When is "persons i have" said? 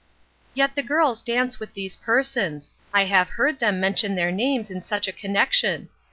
1.95-3.29